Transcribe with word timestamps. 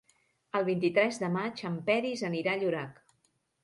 El 0.59 0.65
vint-i-tres 0.69 1.21
de 1.25 1.31
maig 1.37 1.63
en 1.71 1.79
Peris 1.93 2.29
anirà 2.35 2.57
a 2.59 2.65
Llorac. 2.67 3.03